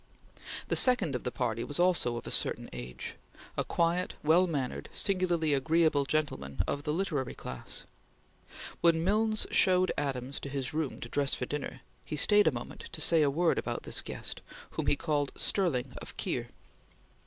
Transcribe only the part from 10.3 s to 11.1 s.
to his room to